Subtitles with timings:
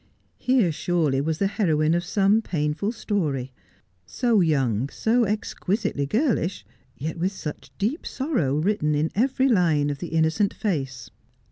[0.39, 3.53] Here surely was the heroine of some painful story.
[4.03, 6.65] So young,'so exquisitely girlish,
[6.97, 11.11] yet with such deep sorrow written in every line of the innocent face.